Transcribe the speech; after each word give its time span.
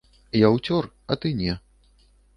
Я 0.39 0.49
ўцёр, 0.55 0.89
а 1.13 1.19
ты 1.21 1.35
не. 1.43 1.59